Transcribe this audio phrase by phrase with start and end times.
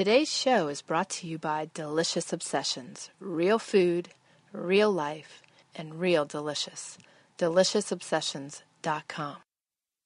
[0.00, 4.08] Today's show is brought to you by Delicious Obsessions real food,
[4.50, 5.42] real life,
[5.74, 6.96] and real delicious.
[7.36, 9.36] DeliciousObsessions.com.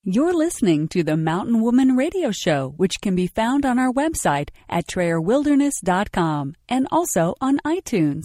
[0.02, 4.48] You're listening to the Mountain Woman Radio Show, which can be found on our website
[4.68, 8.24] at TrayerWilderness.com and also on iTunes.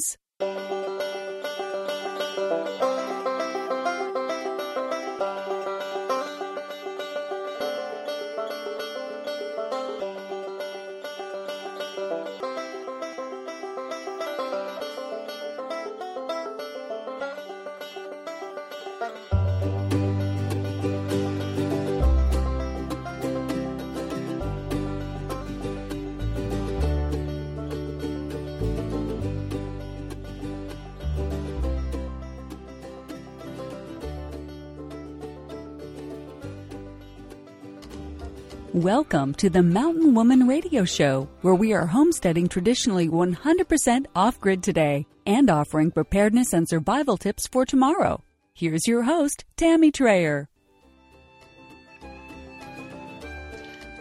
[38.79, 44.63] Welcome to the Mountain Woman Radio Show, where we are homesteading traditionally 100% off grid
[44.63, 48.23] today and offering preparedness and survival tips for tomorrow.
[48.53, 50.47] Here's your host, Tammy Trayer.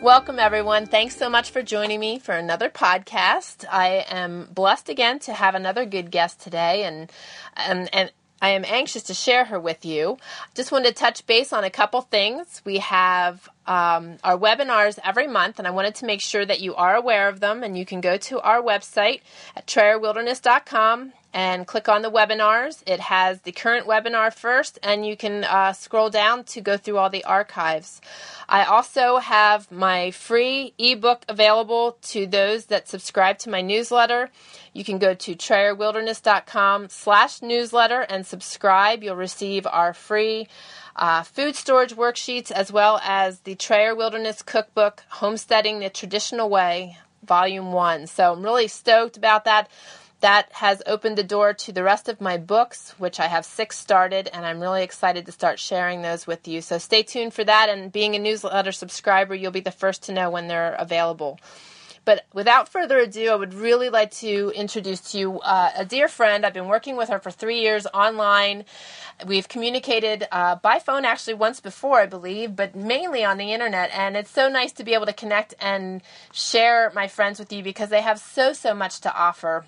[0.01, 0.87] Welcome, everyone.
[0.87, 3.65] Thanks so much for joining me for another podcast.
[3.69, 7.11] I am blessed again to have another good guest today, and
[7.57, 10.19] and and I am anxious to share her with you.
[10.55, 12.63] Just wanted to touch base on a couple things.
[12.65, 16.75] We have um, our webinars every month, and I wanted to make sure that you
[16.75, 17.63] are aware of them.
[17.63, 19.21] And you can go to our website
[19.55, 22.83] at trayerwilderness.com and click on the webinars.
[22.87, 26.97] It has the current webinar first, and you can uh, scroll down to go through
[26.97, 28.01] all the archives.
[28.49, 34.31] I also have my free ebook available to those that subscribe to my newsletter.
[34.73, 39.03] You can go to trayerwilderness.com slash newsletter and subscribe.
[39.03, 40.49] You'll receive our free
[40.99, 46.99] uh, food storage worksheets as well as the Trayer Wilderness Cookbook, Homesteading the Traditional Way,
[47.25, 48.09] Volume 1.
[48.09, 49.71] So I'm really stoked about that
[50.21, 53.79] that has opened the door to the rest of my books, which I have six
[53.79, 56.61] started, and I'm really excited to start sharing those with you.
[56.61, 60.13] So stay tuned for that, and being a newsletter subscriber, you'll be the first to
[60.13, 61.39] know when they're available.
[62.09, 66.09] But without further ado, I would really like to introduce to you uh, a dear
[66.09, 66.47] friend.
[66.47, 68.65] I've been working with her for three years online.
[69.27, 73.91] We've communicated uh, by phone actually once before, I believe, but mainly on the internet.
[73.93, 76.01] And it's so nice to be able to connect and
[76.33, 79.67] share my friends with you because they have so, so much to offer.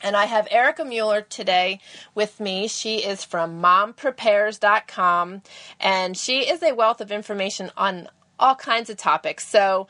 [0.00, 1.80] And I have Erica Mueller today
[2.14, 2.68] with me.
[2.68, 5.42] She is from momprepares.com
[5.80, 8.08] and she is a wealth of information on
[8.38, 9.46] all kinds of topics.
[9.46, 9.86] So,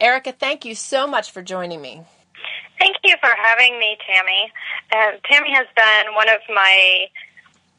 [0.00, 2.02] Erica, thank you so much for joining me.
[2.78, 4.52] Thank you for having me, Tammy.
[4.92, 7.06] Uh, Tammy has been one of my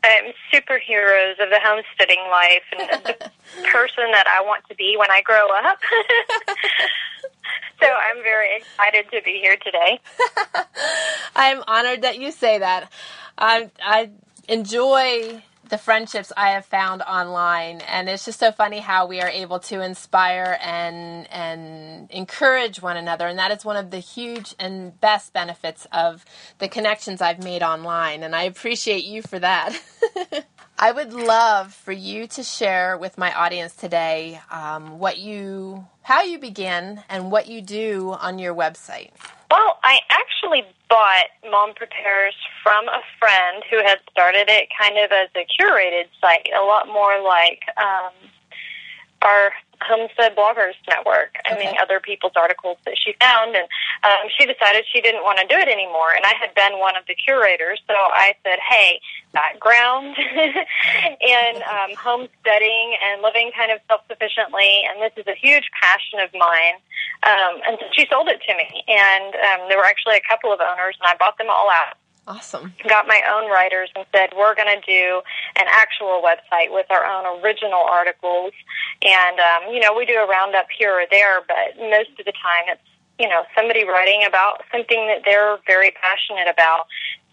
[0.03, 3.29] um, superheroes of the homesteading life and the
[3.63, 5.79] person that I want to be when I grow up.
[7.81, 10.01] So I'm very excited to be here today.
[11.35, 12.91] I'm honored that you say that.
[13.37, 14.09] I, I
[14.49, 19.29] enjoy the friendships I have found online, and it's just so funny how we are
[19.29, 24.55] able to inspire and and encourage one another, and that is one of the huge
[24.59, 26.25] and best benefits of
[26.57, 29.79] the connections I've made online, and I appreciate you for that.
[30.81, 36.21] I would love for you to share with my audience today um, what you, how
[36.21, 39.11] you begin, and what you do on your website.
[39.51, 45.11] Well, I actually bought Mom Prepares from a friend who had started it kind of
[45.11, 48.11] as a curated site, a lot more like um,
[49.21, 51.35] our Homestead Bloggers Network.
[51.45, 51.65] I okay.
[51.65, 53.67] mean, other people's articles that she found, and
[54.03, 56.11] um, she decided she didn't want to do it anymore.
[56.15, 58.99] And I had been one of the curators, so I said, "Hey,
[59.33, 60.15] background
[61.21, 66.19] in um, homesteading and living kind of self sufficiently, and this is a huge passion
[66.19, 66.77] of mine."
[67.23, 70.51] Um, and so she sold it to me, and um, there were actually a couple
[70.51, 71.95] of owners, and I bought them all out.
[72.29, 72.71] Awesome.
[72.87, 75.21] Got my own writers and said, we're going to do
[75.57, 78.53] an actual website with our own original articles.
[79.01, 82.37] And, um, you know, we do a roundup here or there, but most of the
[82.37, 82.85] time it's,
[83.17, 86.85] you know, somebody writing about something that they're very passionate about.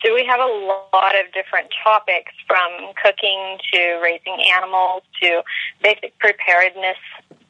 [0.02, 0.48] So we have a
[0.96, 5.42] lot of different topics from cooking to raising animals to
[5.82, 6.96] basic preparedness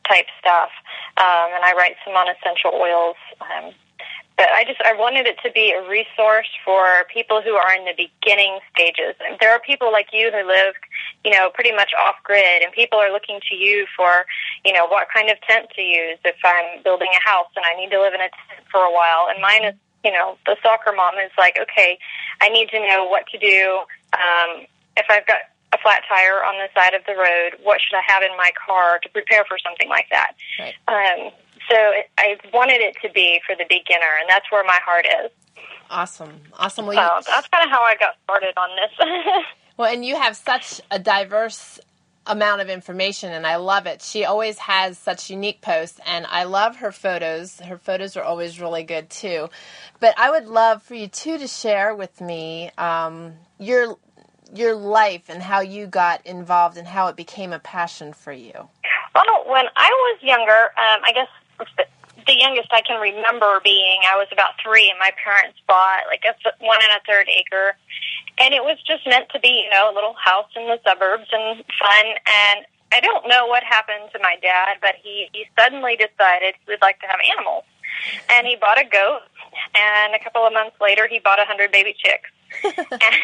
[0.02, 0.70] type stuff.
[1.16, 3.16] Um, and I write some on essential oils.
[3.38, 3.70] Um,
[4.36, 7.84] but I just I wanted it to be a resource for people who are in
[7.86, 9.16] the beginning stages.
[9.24, 10.74] And there are people like you who live,
[11.24, 14.26] you know, pretty much off grid, and people are looking to you for,
[14.64, 17.80] you know, what kind of tent to use if I'm building a house and I
[17.80, 19.26] need to live in a tent for a while.
[19.32, 19.74] And mine is,
[20.04, 21.98] you know, the soccer mom is like, okay,
[22.42, 23.80] I need to know what to do
[24.12, 27.56] um, if I've got a flat tire on the side of the road.
[27.62, 30.36] What should I have in my car to prepare for something like that?
[30.60, 30.74] Right.
[30.88, 31.32] Um,
[31.68, 35.06] So it, I wanted it to be for the beginner, and that's where my heart
[35.06, 35.30] is.
[35.90, 36.86] Awesome, awesome.
[36.86, 39.44] Well, so you, that's kind of how I got started on this.
[39.76, 41.78] well, and you have such a diverse
[42.26, 44.02] amount of information and I love it.
[44.02, 47.60] She always has such unique posts and I love her photos.
[47.60, 49.48] Her photos are always really good too.
[50.00, 53.96] But I would love for you too to share with me um, your
[54.54, 58.52] your life and how you got involved and how it became a passion for you.
[59.14, 64.16] Well, when I was younger, um, I guess the youngest I can remember being, I
[64.16, 67.76] was about three, and my parents bought like a one and a third acre
[68.38, 71.28] and it was just meant to be, you know, a little house in the suburbs
[71.32, 72.04] and fun.
[72.28, 76.72] And I don't know what happened to my dad, but he, he suddenly decided he
[76.72, 77.64] would like to have animals.
[78.28, 79.24] And he bought a goat,
[79.74, 82.28] and a couple of months later, he bought a hundred baby chicks.
[82.64, 83.14] And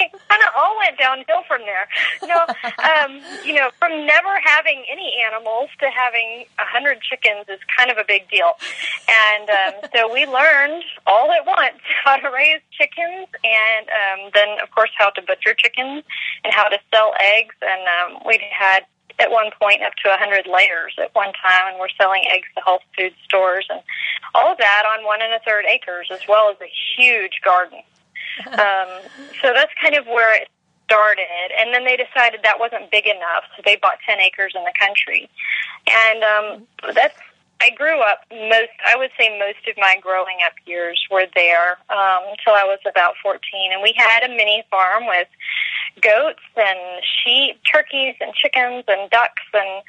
[0.00, 1.88] it kind of all went downhill from there.
[2.26, 2.46] No,
[2.82, 7.90] um, you know, from never having any animals to having a hundred chickens is kind
[7.90, 8.52] of a big deal.
[9.08, 14.58] And um, so we learned all at once how to raise chickens, and um, then
[14.62, 16.04] of course how to butcher chickens
[16.42, 17.54] and how to sell eggs.
[17.62, 18.84] And um, we had
[19.20, 22.48] at one point up to a 100 layers at one time, and we're selling eggs
[22.56, 23.80] to health food stores and
[24.34, 27.80] all of that on one and a third acres, as well as a huge garden.
[28.58, 28.88] um,
[29.42, 30.48] so that's kind of where it
[30.86, 31.48] started.
[31.58, 34.72] And then they decided that wasn't big enough, so they bought 10 acres in the
[34.78, 35.28] country.
[35.86, 37.18] And um, that's
[37.60, 41.78] I grew up most, I would say most of my growing up years were there
[41.88, 43.40] um, until I was about 14.
[43.72, 45.28] And we had a mini farm with
[46.00, 49.82] goats and sheep, turkeys and chickens and ducks and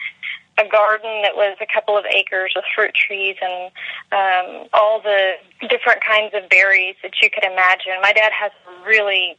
[0.58, 3.72] a garden that was a couple of acres with fruit trees and
[4.12, 5.34] um, all the
[5.68, 7.94] different kinds of berries that you could imagine.
[8.02, 8.52] My dad has
[8.86, 9.38] really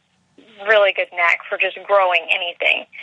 [0.65, 2.85] really good knack for just growing anything.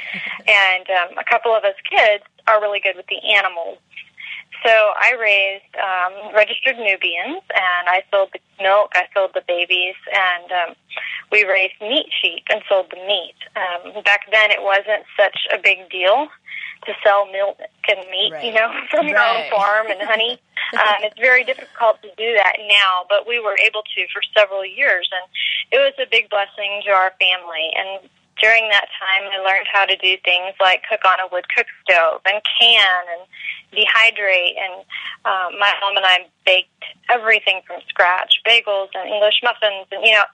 [0.47, 3.79] And um, a couple of us kids are really good with the animals.
[4.63, 9.95] So I raised um, registered Nubians, and I sold the milk, I sold the babies,
[10.13, 10.77] and um,
[11.33, 13.37] we raised meat sheep and sold the meat.
[13.57, 16.29] Um, back then, it wasn't such a big deal
[16.87, 17.59] to sell milk
[17.89, 18.45] and meat, right.
[18.45, 19.45] you know, from your right.
[19.45, 20.39] own farm and honey.
[20.75, 24.65] um, it's very difficult to do that now, but we were able to for several
[24.65, 25.25] years, and
[25.73, 27.71] it was a big blessing to our family.
[27.77, 28.09] And
[28.41, 31.67] during that time, I learned how to do things like cook on a wood cook
[31.85, 33.23] stove and can and
[33.73, 34.59] dehydrate.
[34.59, 34.85] And
[35.25, 39.87] um, my mom and I baked everything from scratch bagels and English muffins.
[39.93, 40.25] And, you know,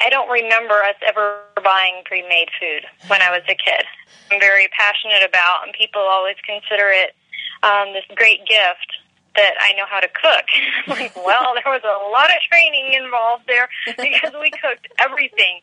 [0.00, 3.84] I don't remember us ever buying pre made food when I was a kid.
[4.30, 7.14] I'm very passionate about, and people always consider it
[7.62, 9.00] um, this great gift
[9.36, 10.46] that I know how to cook.
[11.24, 15.60] well, there was a lot of training involved there because we cooked everything.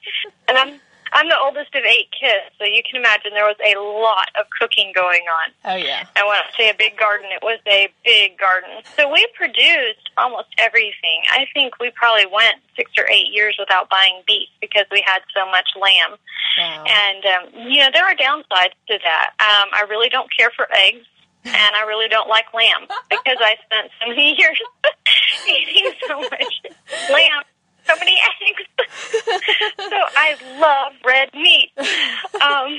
[0.47, 0.79] And I'm
[1.13, 4.45] I'm the oldest of eight kids, so you can imagine there was a lot of
[4.59, 5.51] cooking going on.
[5.65, 6.07] Oh yeah.
[6.15, 8.83] And when I say a big garden, it was a big garden.
[8.95, 11.23] So we produced almost everything.
[11.31, 15.19] I think we probably went six or eight years without buying beef because we had
[15.35, 16.17] so much lamb.
[16.59, 16.83] Wow.
[16.85, 19.31] And um, you know there are downsides to that.
[19.39, 21.05] Um, I really don't care for eggs
[21.45, 24.59] and I really don't like lamb because I spent so many years
[25.47, 26.61] eating so much
[27.11, 27.43] lamb
[27.87, 28.63] so many eggs.
[29.77, 31.71] so I love red meat.
[31.77, 32.69] Um,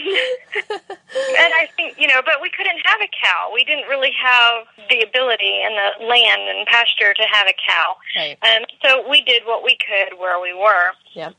[1.38, 3.50] and I think, you know, but we couldn't have a cow.
[3.52, 7.96] We didn't really have the ability and the land and pasture to have a cow.
[8.16, 8.38] Right.
[8.42, 10.92] And so we did what we could where we were.
[11.14, 11.34] Yep.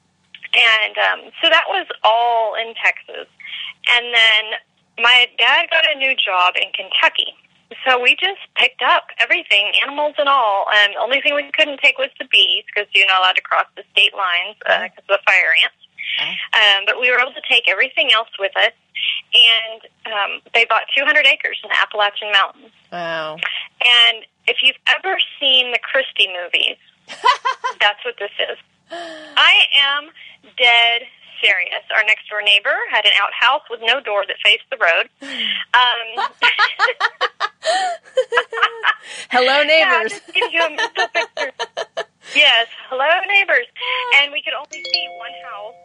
[0.54, 3.28] And um, so that was all in Texas.
[3.94, 4.44] And then
[4.98, 7.34] my dad got a new job in Kentucky.
[7.86, 10.66] So we just picked up everything, animals and all.
[10.74, 13.46] And the only thing we couldn't take was the bees because you're not allowed to
[13.46, 15.78] cross the state lines because uh, of the fire ants.
[16.20, 18.74] Um, but we were able to take everything else with us,
[19.34, 22.74] and um, they bought 200 acres in the Appalachian Mountains.
[22.92, 23.38] Wow!
[23.80, 26.78] And if you've ever seen the Christy movies,
[27.80, 28.58] that's what this is.
[28.92, 30.10] I am
[30.58, 31.04] dead
[31.42, 31.84] serious.
[31.92, 35.10] Our next door neighbor had an outhouse with no door that faced the road.
[35.74, 36.20] Um,
[39.30, 40.22] hello, neighbors.
[40.36, 40.70] Yeah,
[42.36, 43.68] yes, hello, neighbors.
[44.22, 45.76] And we could only see one house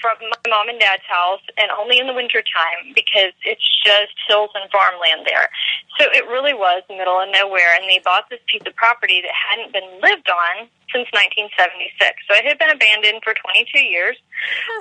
[0.00, 4.14] from my mom and dad's house and only in the winter time because it's just
[4.26, 5.50] hills and farmland there.
[5.98, 9.34] So it really was middle of nowhere and they bought this piece of property that
[9.34, 11.92] hadn't been lived on since 1976.
[12.26, 14.16] So it had been abandoned for 22 years.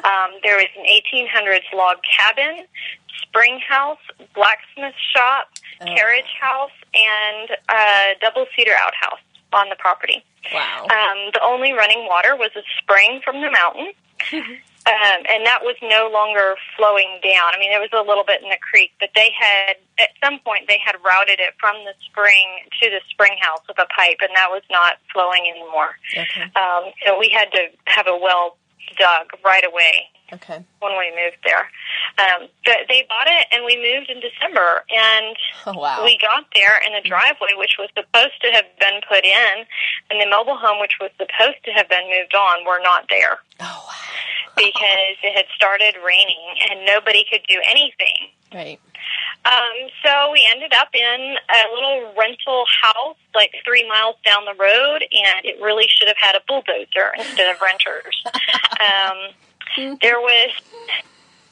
[0.05, 2.65] Um, there was an 1800s log cabin,
[3.21, 4.01] spring house,
[4.33, 5.49] blacksmith shop,
[5.81, 5.85] oh.
[5.85, 9.19] carriage house, and a double cedar outhouse
[9.53, 10.23] on the property.
[10.53, 10.83] Wow.
[10.83, 13.91] Um, the only running water was a spring from the mountain.
[14.87, 17.51] um, and that was no longer flowing down.
[17.51, 20.39] I mean, there was a little bit in the creek, but they had at some
[20.39, 24.23] point they had routed it from the spring to the spring house with a pipe,
[24.23, 25.99] and that was not flowing anymore.
[26.15, 26.47] Okay.
[26.55, 28.57] Um, so we had to have a well
[28.97, 30.59] dug right away Okay.
[30.79, 31.69] when we moved there.
[32.19, 36.03] Um, but they bought it, and we moved in December, and Oh, wow.
[36.03, 39.65] we got there, and the driveway, which was supposed to have been put in,
[40.11, 43.39] and the mobile home, which was supposed to have been moved on, were not there
[43.61, 44.55] oh, wow.
[44.55, 48.27] because it had started raining and nobody could do anything.
[48.53, 48.79] Right.
[49.45, 54.55] Um, so we ended up in a little rental house like three miles down the
[54.59, 58.23] road, and it really should have had a bulldozer instead of renters.
[58.81, 59.31] um,
[59.75, 59.95] Mm-hmm.
[60.01, 60.51] there was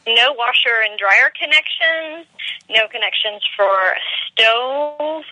[0.08, 2.30] no washer and dryer connections,
[2.70, 5.26] no connections for a stove.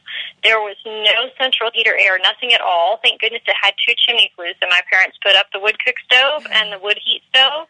[0.44, 3.00] There was no central heater air, nothing at all.
[3.04, 5.96] Thank goodness it had two chimney flues, and my parents put up the wood cook
[6.06, 7.68] stove and the wood heat stove,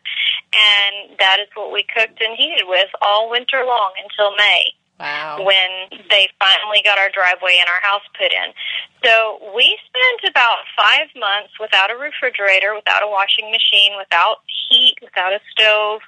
[0.55, 5.43] and that is what we cooked and heated with all winter long until May Wow.
[5.43, 8.53] when they finally got our driveway and our house put in.
[9.03, 14.95] So we spent about five months without a refrigerator, without a washing machine, without heat,
[15.01, 16.01] without a stove.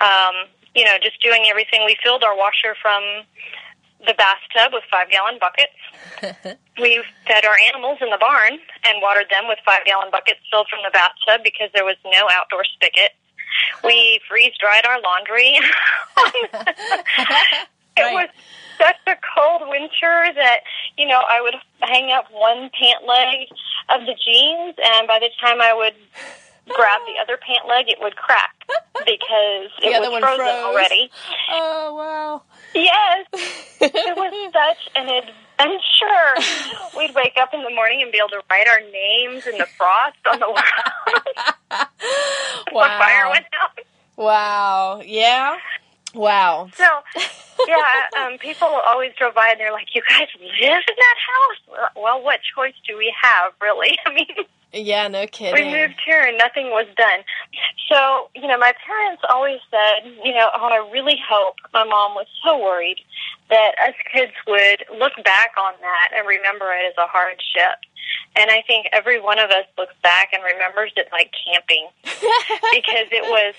[0.00, 1.86] Um, you know, just doing everything.
[1.86, 3.24] We filled our washer from
[4.06, 5.78] the bathtub with five gallon buckets.
[6.80, 10.68] we fed our animals in the barn and watered them with five gallon buckets filled
[10.68, 13.12] from the bathtub because there was no outdoor spigot.
[13.82, 15.58] We freeze dried our laundry.
[17.96, 18.14] It Right.
[18.14, 18.28] was
[18.78, 20.60] such a cold winter that,
[20.96, 23.48] you know, I would hang up one pant leg
[23.88, 25.94] of the jeans, and by the time I would
[26.74, 28.54] grab the other pant leg, it would crack
[29.06, 30.64] because it was frozen froze.
[30.64, 31.10] already.
[31.50, 32.42] Oh, wow.
[32.74, 33.26] Yes,
[33.80, 36.98] it was such an adventure.
[36.98, 39.66] We'd wake up in the morning and be able to write our names in the
[39.78, 40.62] frost on the wall.
[42.72, 43.30] when fire wow.
[43.30, 43.78] went out.
[44.16, 45.02] Wow.
[45.04, 45.56] Yeah.
[46.14, 46.70] Wow.
[46.74, 46.84] So,
[47.68, 51.90] yeah, um, people always drove by and they're like, "You guys live in that house?"
[51.96, 53.98] Well, what choice do we have, really?
[54.06, 54.26] I mean,
[54.72, 55.54] Yeah, no kidding.
[55.54, 57.20] we moved here and nothing was done.
[57.88, 62.14] So, you know, my parents always said, you know, oh, I really hope my mom
[62.14, 62.98] was so worried
[63.50, 67.78] that us kids would look back on that and remember it as a hardship.
[68.36, 73.06] And I think every one of us looks back and remembers it like camping because
[73.12, 73.54] it was,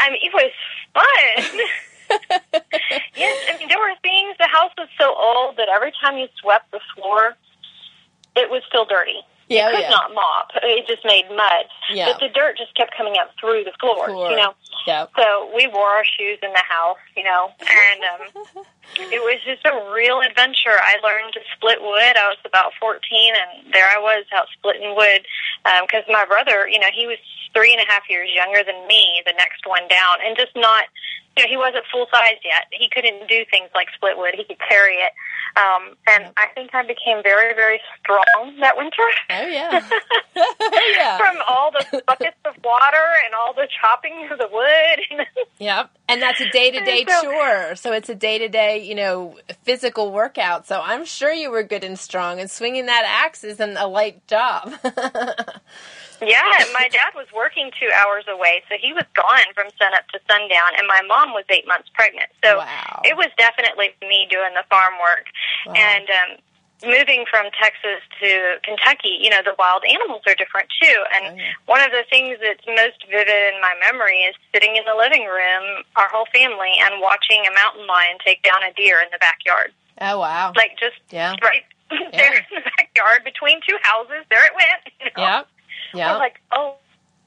[0.00, 0.52] I mean, it was
[0.94, 1.60] fun.
[3.16, 6.28] yes, I mean, there were things, the house was so old that every time you
[6.40, 7.36] swept the floor,
[8.36, 9.20] it was still dirty.
[9.48, 9.90] Yeah, you could yeah.
[9.90, 10.50] not mop.
[10.62, 11.64] It just made mud.
[11.92, 12.12] Yeah.
[12.12, 14.30] But the dirt just kept coming up through the floors, Floor.
[14.30, 14.52] you know.
[14.86, 15.10] Yep.
[15.16, 18.64] So we wore our shoes in the house, you know, and um,
[19.12, 20.76] it was just a real adventure.
[20.76, 22.16] I learned to split wood.
[22.16, 25.24] I was about 14, and there I was out splitting wood
[25.82, 27.18] because my brother, you know, he was
[27.52, 30.84] three and a half years younger than me, the next one down, and just not,
[31.38, 32.66] you know, he wasn't full size yet.
[32.72, 34.34] He couldn't do things like split wood.
[34.34, 35.12] He could carry it.
[35.56, 39.02] Um, and I think I became very, very strong that winter.
[39.30, 39.82] Oh, yeah.
[40.36, 41.16] oh, yeah.
[41.16, 45.26] From all the buckets of water and all the chopping of the wood.
[45.60, 45.90] Yep.
[46.08, 47.74] And that's a day to day chore.
[47.74, 50.68] So it's a day to day, you know, physical workout.
[50.68, 54.24] So I'm sure you were good and strong, and swinging that axe isn't a light
[54.28, 54.72] job.
[56.20, 60.20] Yeah, my dad was working two hours away, so he was gone from sunup to
[60.28, 62.30] sundown, and my mom was eight months pregnant.
[62.44, 63.02] So Wow.
[63.04, 65.26] it was definitely me doing the farm work.
[65.66, 65.74] Wow.
[65.76, 66.30] And um,
[66.90, 70.98] moving from Texas to Kentucky, you know, the wild animals are different too.
[71.14, 71.52] And Oh, yeah.
[71.66, 75.22] one of the things that's most vivid in my memory is sitting in the living
[75.26, 79.18] room, our whole family, and watching a mountain lion take down a deer in the
[79.18, 79.72] backyard.
[80.00, 80.52] oh, wow.
[80.56, 81.34] Like just Yeah.
[81.42, 84.22] right there in the backyard between two houses.
[84.30, 84.82] There it went.
[85.00, 85.22] You know?
[85.38, 85.48] Yep.
[86.04, 86.12] I Yep.
[86.12, 86.76] was like, oh.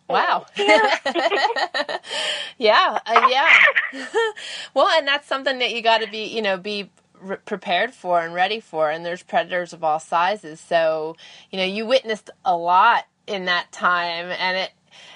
[0.10, 0.46] Wow.
[0.58, 0.92] Yeah.
[2.58, 3.58] yeah, uh, yeah.
[4.74, 8.22] well, and that's something that you got to be, you know, be re- prepared for
[8.22, 8.90] and ready for.
[8.92, 11.16] And there's predators of all sizes, so
[11.52, 14.72] you know you witnessed a lot in that time, and it.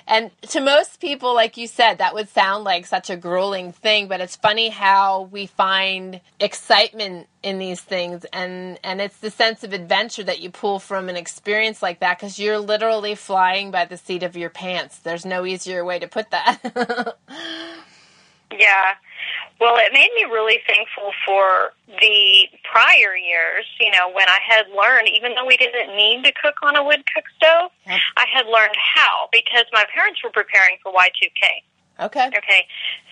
[0.08, 4.08] And to most people, like you said, that would sound like such a grueling thing,
[4.08, 9.64] but it's funny how we find excitement in these things and and it's the sense
[9.64, 13.86] of adventure that you pull from an experience like that cuz you're literally flying by
[13.86, 14.98] the seat of your pants.
[14.98, 17.18] There's no easier way to put that.
[18.52, 18.96] Yeah.
[19.60, 24.68] Well, it made me really thankful for the prior years, you know, when I had
[24.70, 27.72] learned, even though we didn't need to cook on a wood cook stove.
[27.88, 32.06] I had learned how because my parents were preparing for Y2K.
[32.06, 32.28] okay.
[32.28, 32.68] Okay.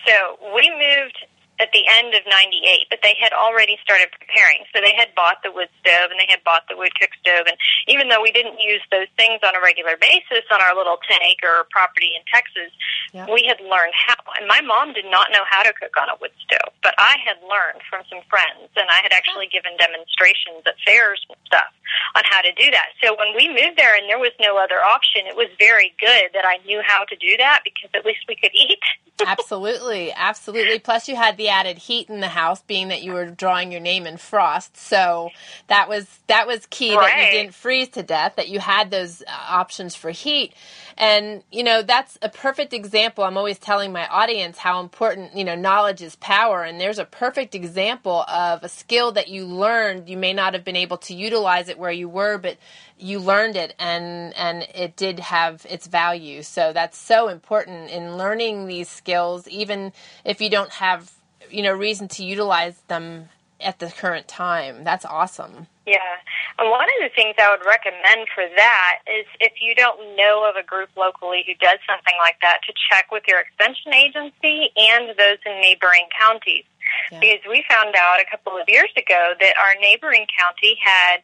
[0.06, 1.24] So we moved
[1.62, 4.66] at the end of 98, but they had already started preparing.
[4.74, 7.46] So they had bought the wood stove and they had bought the wood cook stove.
[7.46, 7.54] And
[7.86, 11.22] even though we didn't use those things on a regular basis on our little 10
[11.22, 12.74] acre property in Texas,
[13.14, 13.30] yeah.
[13.30, 14.18] we had learned how.
[14.34, 17.14] And my mom did not know how to cook on a wood stove, but I
[17.22, 21.70] had learned from some friends and I had actually given demonstrations at fairs and stuff
[22.18, 22.98] on how to do that.
[22.98, 26.34] So when we moved there and there was no other option, it was very good
[26.34, 28.82] that I knew how to do that because at least we could eat.
[29.26, 30.78] absolutely, absolutely.
[30.78, 33.80] Plus, you had the added heat in the house, being that you were drawing your
[33.80, 34.76] name in frost.
[34.76, 35.30] So
[35.68, 37.08] that was that was key right.
[37.08, 38.36] that you didn't freeze to death.
[38.36, 40.54] That you had those uh, options for heat,
[40.96, 43.24] and you know that's a perfect example.
[43.24, 47.04] I'm always telling my audience how important you know knowledge is power, and there's a
[47.04, 50.08] perfect example of a skill that you learned.
[50.08, 52.58] You may not have been able to utilize it where you were, but
[52.98, 58.16] you learned it and and it did have its value so that's so important in
[58.16, 59.92] learning these skills even
[60.24, 61.12] if you don't have
[61.54, 63.28] you know reason to utilize them
[63.60, 66.18] at the current time that's awesome yeah
[66.58, 70.48] and one of the things i would recommend for that is if you don't know
[70.48, 74.70] of a group locally who does something like that to check with your extension agency
[74.76, 76.64] and those in neighboring counties
[77.12, 77.20] yeah.
[77.20, 81.22] because we found out a couple of years ago that our neighboring county had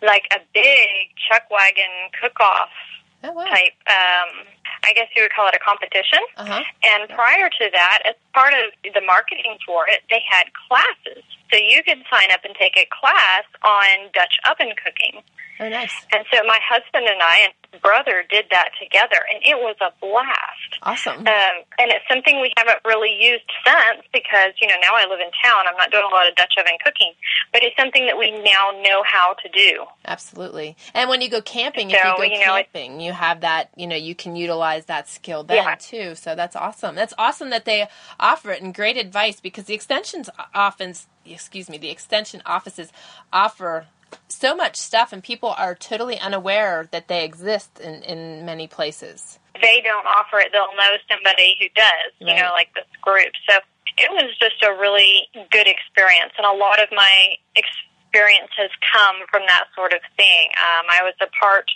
[0.00, 2.70] like a big chuck wagon cook off
[3.24, 3.44] oh, wow.
[3.44, 3.78] type.
[3.86, 4.46] Um,
[4.84, 6.20] I guess you would call it a competition.
[6.36, 6.62] Uh-huh.
[6.84, 11.24] And prior to that, as part of the marketing for it, they had classes.
[11.52, 15.22] So you could sign up and take a class on Dutch oven cooking.
[15.60, 15.92] Oh, nice.
[16.12, 19.92] And so my husband and I and brother did that together, and it was a
[20.00, 20.72] blast.
[20.82, 21.18] Awesome.
[21.18, 25.20] Um, and it's something we haven't really used since because, you know, now I live
[25.20, 25.64] in town.
[25.68, 27.12] I'm not doing a lot of Dutch oven cooking,
[27.52, 29.84] but it's something that we now know how to do.
[30.04, 30.76] Absolutely.
[30.94, 33.70] And when you go camping, so, if you go you know, camping, you have that,
[33.76, 35.74] you know, you can utilize that skill then yeah.
[35.76, 36.14] too.
[36.14, 36.94] So that's awesome.
[36.94, 37.88] That's awesome that they
[38.18, 40.94] offer it and great advice because the extensions often,
[41.26, 42.92] excuse me, the extension offices
[43.32, 43.86] offer
[44.28, 49.38] so much stuff and people are totally unaware that they exist in, in many places.
[49.60, 51.86] They don't offer it, they'll know somebody who does,
[52.20, 52.36] right.
[52.36, 53.32] you know, like this group.
[53.48, 53.58] So
[53.98, 59.24] it was just a really good experience and a lot of my experience has come
[59.30, 60.52] from that sort of thing.
[60.56, 61.66] Um, I was a part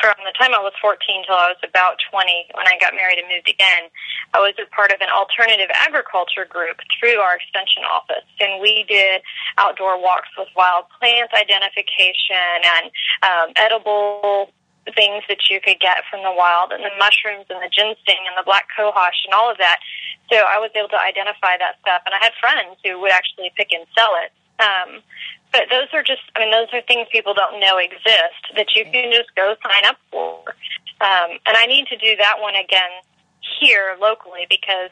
[0.00, 2.24] from the time I was 14 till I was about 20
[2.56, 3.92] when I got married and moved again,
[4.32, 8.24] I was a part of an alternative agriculture group through our extension office.
[8.40, 9.20] And we did
[9.58, 12.84] outdoor walks with wild plant identification and
[13.20, 14.48] um, edible
[14.96, 18.34] things that you could get from the wild and the mushrooms and the ginseng and
[18.34, 19.78] the black cohosh and all of that.
[20.32, 22.02] So I was able to identify that stuff.
[22.08, 24.32] And I had friends who would actually pick and sell it.
[24.58, 25.04] Um,
[25.52, 28.84] but those are just, I mean, those are things people don't know exist that you
[28.84, 30.56] can just go sign up for.
[31.00, 33.04] Um, and I need to do that one again
[33.60, 34.90] here locally because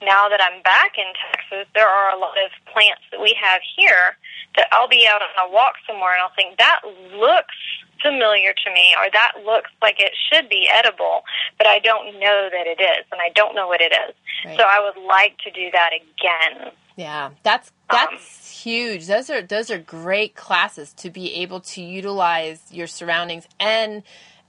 [0.00, 3.60] now that I'm back in Texas, there are a lot of plants that we have
[3.76, 4.16] here
[4.56, 6.80] that I'll be out on a walk somewhere and I'll think that
[7.12, 7.54] looks
[8.00, 11.22] familiar to me or that looks like it should be edible,
[11.58, 14.14] but I don't know that it is and I don't know what it is.
[14.44, 14.56] Right.
[14.56, 16.70] So I would like to do that again.
[16.98, 18.18] Yeah, that's that's um,
[18.60, 19.06] huge.
[19.06, 24.02] Those are those are great classes to be able to utilize your surroundings and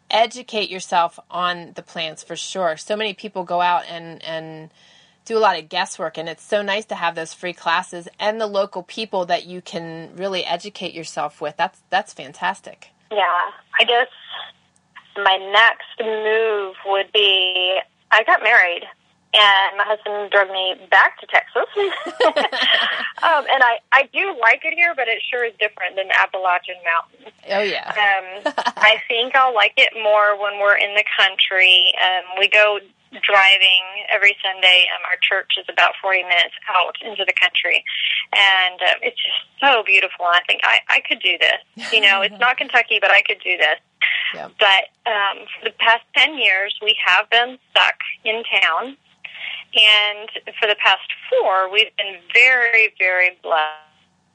[0.10, 2.76] educate yourself on the plants for sure.
[2.76, 4.72] So many people go out and and
[5.26, 8.42] do a lot of guesswork and it's so nice to have those free classes and
[8.42, 11.56] the local people that you can really educate yourself with.
[11.56, 12.90] That's that's fantastic.
[13.12, 13.52] Yeah.
[13.80, 14.08] I guess
[15.18, 17.78] my next move would be
[18.10, 18.86] I got married
[19.34, 21.70] and my husband drove me back to Texas.
[23.22, 26.82] um, and I, I do like it here, but it sure is different than Appalachian
[26.82, 27.36] mountains.
[27.50, 27.94] Oh yeah.
[27.94, 31.94] um, I think I'll like it more when we're in the country.
[32.02, 32.80] Um, we go
[33.22, 34.90] driving every Sunday.
[34.98, 37.84] Um, our church is about 40 minutes out into the country.
[38.34, 40.26] And um, it's just so beautiful.
[40.26, 41.62] And I think I, I could do this.
[41.94, 43.78] You know, it's not Kentucky, but I could do this.
[44.34, 44.50] Yeah.
[44.58, 48.98] But um, for the past 10 years, we have been stuck in town
[49.76, 53.86] and for the past four, we've been very, very blessed.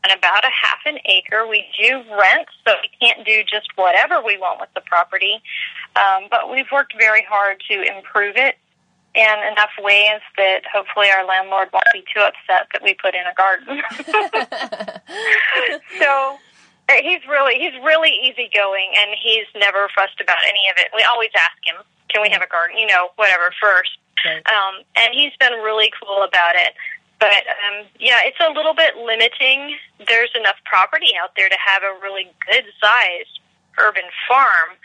[0.05, 4.21] And about a half an acre, we do rent, so we can't do just whatever
[4.21, 5.41] we want with the property.
[5.97, 8.57] Um, but we've worked very hard to improve it
[9.15, 13.23] in enough ways that hopefully our landlord won't be too upset that we put in
[13.25, 13.81] a garden.
[15.99, 16.37] so
[16.89, 20.91] uh, he's really he's really easygoing, and he's never fussed about any of it.
[20.95, 21.77] We always ask him,
[22.11, 23.97] "Can we have a garden?" You know, whatever first.
[24.47, 26.75] Um, and he's been really cool about it.
[27.21, 29.77] But um, yeah, it's a little bit limiting.
[30.07, 33.41] There's enough property out there to have a really good sized
[33.79, 34.77] urban farm,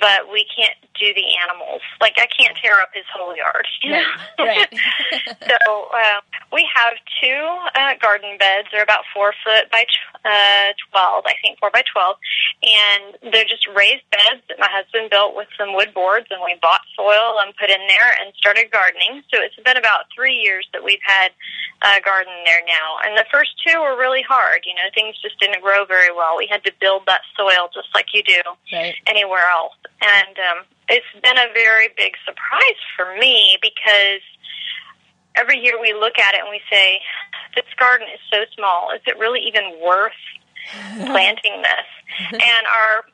[0.00, 1.82] but we can't do the animals.
[2.00, 3.66] Like I can't tear up his whole yard.
[3.84, 4.00] You know?
[4.38, 4.64] Right.
[4.64, 5.36] right.
[5.44, 5.58] so
[5.92, 6.20] uh,
[6.52, 7.44] we have two
[7.76, 8.68] uh, garden beds.
[8.72, 9.84] They're about four foot by
[10.24, 12.16] uh, 12, I think, four by 12.
[12.64, 16.56] And they're just raised beds that my husband built with some wood boards, and we
[16.64, 19.20] bought soil and put in there and started gardening.
[19.28, 21.36] So it's been about three years that we've had
[21.84, 23.04] a garden there now.
[23.04, 24.64] And the first two were really hard.
[24.64, 26.40] You know, things just didn't grow very well.
[26.40, 28.40] We had to build that soil just like you do
[28.72, 28.96] right.
[29.06, 29.73] anywhere else.
[30.02, 34.22] And um, it's been a very big surprise for me because
[35.34, 37.00] every year we look at it and we say,
[37.54, 38.90] this garden is so small.
[38.94, 40.12] Is it really even worth
[41.06, 41.88] planting this?
[42.32, 43.04] and our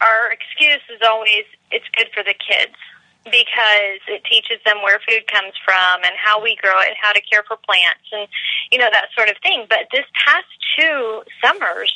[0.00, 2.76] our excuse is always it's good for the kids
[3.24, 7.12] because it teaches them where food comes from and how we grow it and how
[7.12, 8.28] to care for plants and
[8.70, 9.66] you know that sort of thing.
[9.68, 10.46] But this past
[10.78, 11.92] two summers,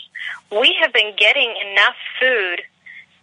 [0.50, 2.62] we have been getting enough food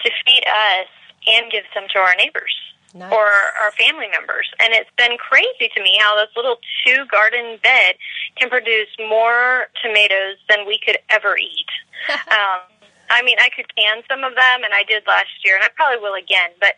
[0.01, 0.87] to feed us
[1.27, 2.55] and give some to our neighbors
[2.93, 3.11] Nice.
[3.13, 3.29] or
[3.61, 4.49] our family members.
[4.59, 7.95] And it's been crazy to me how this little two garden bed
[8.35, 11.69] can produce more tomatoes than we could ever eat.
[12.31, 12.65] um,
[13.09, 15.69] I mean, I could can some of them, and I did last year, and I
[15.75, 16.49] probably will again.
[16.59, 16.73] But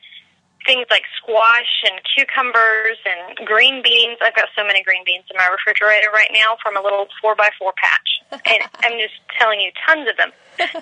[0.65, 4.17] things like squash and cucumbers and green beans.
[4.21, 7.35] I've got so many green beans in my refrigerator right now from a little four
[7.35, 8.09] by four patch.
[8.45, 10.31] And I'm just telling you, tons of them.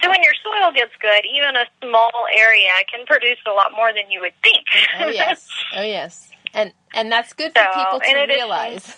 [0.01, 3.93] So when your soil gets good, even a small area can produce a lot more
[3.93, 4.65] than you would think.
[4.99, 5.47] Oh yes.
[5.75, 6.29] Oh yes.
[6.53, 8.95] And and that's good for So, people to realize.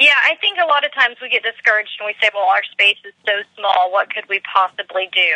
[0.00, 2.62] Yeah, I think a lot of times we get discouraged and we say, well, our
[2.70, 5.30] space is so small, what could we possibly do?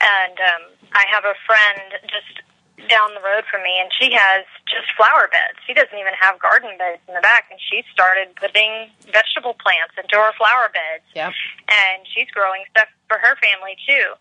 [0.00, 2.40] And um, I have a friend just
[2.88, 5.58] down the road from me, and she has just flower beds.
[5.66, 9.94] She doesn't even have garden beds in the back, and she started putting vegetable plants
[9.98, 11.04] into her flower beds.
[11.14, 11.32] yep.
[11.68, 14.14] and she's growing stuff for her family too.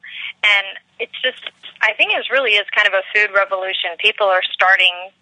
[0.43, 0.65] And
[0.99, 3.95] it's just, I think it really is kind of a food revolution.
[3.99, 5.13] People are starting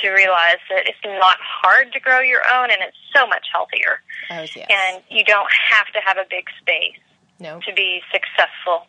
[0.00, 4.00] to realize that it's not hard to grow your own, and it's so much healthier.
[4.30, 4.68] Oh yes.
[4.70, 7.00] And you don't have to have a big space
[7.40, 7.60] no.
[7.66, 8.86] to be successful.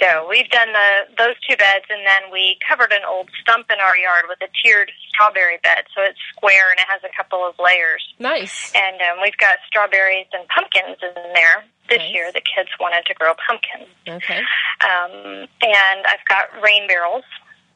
[0.00, 3.78] So we've done the those two beds, and then we covered an old stump in
[3.78, 5.84] our yard with a tiered strawberry bed.
[5.94, 8.02] So it's square and it has a couple of layers.
[8.18, 8.72] Nice.
[8.74, 11.64] And um, we've got strawberries and pumpkins in there.
[11.88, 12.14] This Nice.
[12.14, 13.90] year, the kids wanted to grow pumpkins.
[14.08, 14.38] Okay.
[14.80, 17.24] Um, and I've got rain barrels.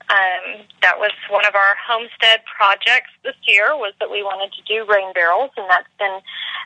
[0.08, 4.62] Um, that was one of our homestead projects this year was that we wanted to
[4.62, 6.20] do rain barrels, and that's been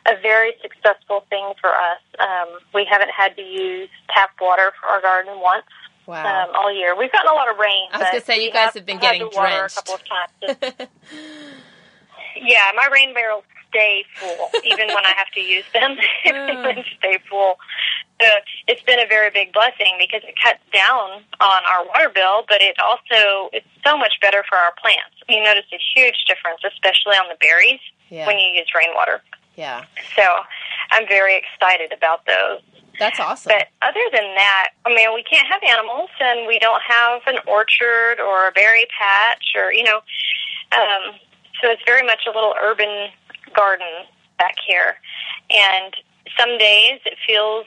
[0.07, 2.01] a very successful thing for us.
[2.19, 5.65] Um, we haven't had to use tap water for our garden once
[6.05, 6.21] Wow.
[6.21, 6.95] um, all year.
[6.97, 7.87] We've gotten a lot of rain.
[7.93, 9.77] I was gonna say, you guys have been had getting to drenched.
[9.77, 10.89] a couple of times.
[12.41, 15.95] Yeah, my rain barrels stay full, even when I have to use them.
[16.25, 17.57] they stay full.
[18.21, 18.27] So
[18.67, 22.61] it's been a very big blessing because it cuts down on our water bill, but
[22.61, 25.15] it also it's so much better for our plants.
[25.27, 28.27] You notice a huge difference, especially on the berries yeah.
[28.27, 29.21] when you use rainwater.
[29.55, 29.85] yeah.
[30.15, 30.23] So
[30.91, 32.61] I'm very excited about those.
[32.99, 33.53] That's awesome.
[33.57, 37.39] But other than that, I mean, we can't have animals, and we don't have an
[37.47, 40.01] orchard or a berry patch, or you know,
[40.77, 41.15] um,
[41.61, 43.09] so it's very much a little urban
[43.55, 44.05] garden
[44.37, 44.95] back here.
[45.49, 45.93] And
[46.37, 47.65] some days it feels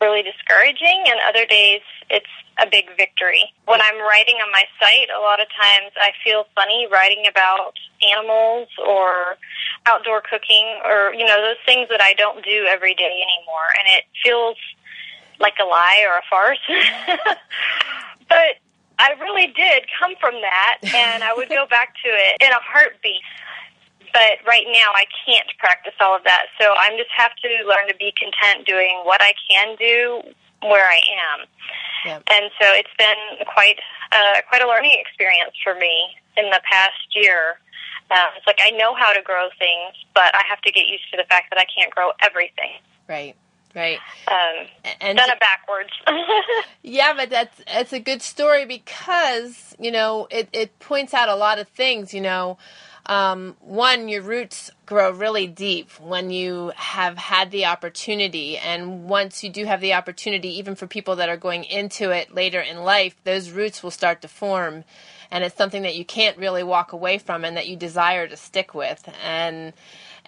[0.00, 3.44] really discouraging, and other days it's a big victory.
[3.66, 7.74] When I'm writing on my site, a lot of times I feel funny writing about
[8.12, 9.36] animals or
[9.86, 13.68] outdoor cooking or, you know, those things that I don't do every day anymore.
[13.78, 14.56] And it feels
[15.38, 16.58] like a lie or a farce.
[18.28, 18.60] but
[19.00, 22.60] I really did come from that, and I would go back to it in a
[22.60, 23.24] heartbeat.
[24.12, 27.88] But right now, I can't practice all of that, so I just have to learn
[27.88, 30.20] to be content doing what I can do
[30.62, 31.00] where I
[31.32, 31.46] am.
[32.04, 32.22] Yep.
[32.30, 33.78] And so it's been quite
[34.12, 37.60] uh, quite a learning experience for me in the past year.
[38.10, 41.04] Uh, it's like I know how to grow things, but I have to get used
[41.12, 42.82] to the fact that I can't grow everything.
[43.08, 43.36] right.
[43.74, 43.98] Right.
[44.26, 44.66] Um,
[45.00, 45.90] And done it backwards.
[46.82, 51.36] Yeah, but that's it's a good story because you know it it points out a
[51.36, 52.12] lot of things.
[52.14, 52.58] You know,
[53.06, 59.44] um, one your roots grow really deep when you have had the opportunity, and once
[59.44, 62.82] you do have the opportunity, even for people that are going into it later in
[62.82, 64.84] life, those roots will start to form,
[65.30, 68.36] and it's something that you can't really walk away from, and that you desire to
[68.36, 69.74] stick with, and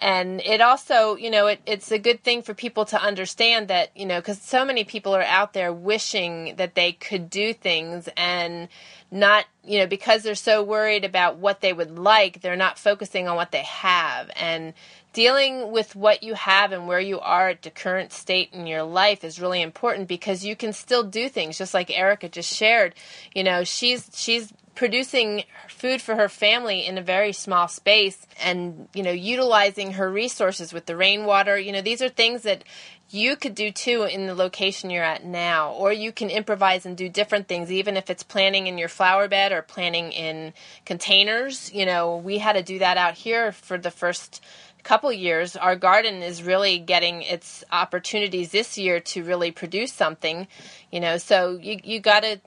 [0.03, 3.89] and it also you know it, it's a good thing for people to understand that
[3.95, 8.09] you know because so many people are out there wishing that they could do things
[8.17, 8.67] and
[9.09, 13.27] not you know because they're so worried about what they would like they're not focusing
[13.27, 14.29] on what they have.
[14.35, 14.73] And
[15.13, 18.83] dealing with what you have and where you are at the current state in your
[18.83, 22.93] life is really important because you can still do things just like Erica just shared.
[23.33, 28.87] You know she's she's producing food for her family in a very small space and
[28.93, 31.57] you know utilizing her resources with the rainwater.
[31.57, 32.63] You know these are things that
[33.09, 35.73] you could do too in the location you're at now.
[35.73, 39.27] Or you can improvise and do different things even if it's planting in your flower
[39.27, 40.53] bed or planting in
[40.85, 41.71] containers.
[41.73, 44.43] You know we had to do that out here for the first
[44.83, 45.55] couple years.
[45.55, 50.47] Our garden is really getting its opportunities this year to really produce something
[50.91, 51.17] you know.
[51.17, 52.39] So you you got to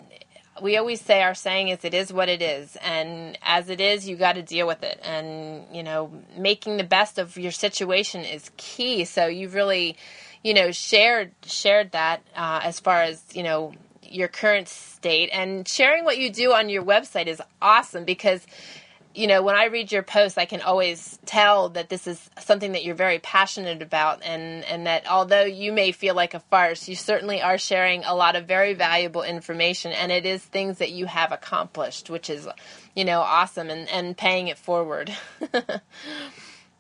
[0.62, 2.77] we always say our saying is it is what it is.
[2.83, 5.01] And as it is you got to deal with it.
[5.03, 9.05] And you know making the best of your situation is key.
[9.05, 9.97] So you've really
[10.42, 15.31] you know shared shared that uh, as far as you know your current state.
[15.33, 18.47] And sharing what you do on your website is awesome because
[19.16, 22.72] you know, when I read your posts, I can always tell that this is something
[22.72, 26.87] that you're very passionate about, and and that although you may feel like a farce,
[26.88, 30.92] you certainly are sharing a lot of very valuable information, and it is things that
[30.92, 32.46] you have accomplished, which is,
[32.94, 35.11] you know, awesome, and and paying it forward.
[35.40, 35.62] well,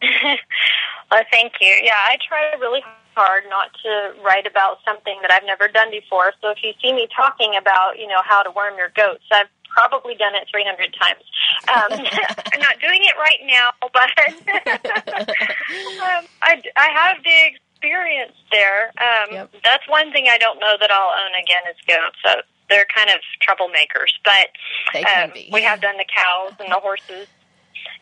[0.02, 1.74] oh, thank you.
[1.82, 2.82] Yeah, I try really
[3.16, 6.32] hard not to write about something that I've never done before.
[6.42, 9.48] So if you see me talking about, you know, how to worm your goats, I've
[9.76, 11.24] probably done it 300 times.
[11.68, 14.10] Um, I'm not doing it right now, but
[15.28, 18.88] um, I, I have the experience there.
[18.96, 19.54] Um, yep.
[19.62, 22.16] That's one thing I don't know that I'll own again is goats.
[22.24, 24.48] So they're kind of troublemakers, but
[24.96, 27.28] um, we have done the cows and the horses.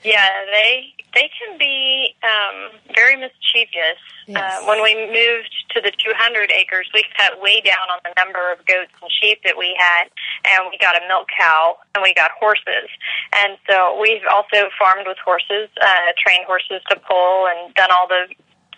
[0.04, 3.96] Yeah, they they can be um, very mischievous.
[4.26, 4.36] Yes.
[4.36, 8.52] Uh, when we moved to the 200 acres, we cut way down on the number
[8.52, 10.12] of goats and sheep that we had,
[10.44, 12.88] and we got a milk cow and we got horses.
[13.32, 18.08] And so we've also farmed with horses, uh, trained horses to pull, and done all
[18.08, 18.28] the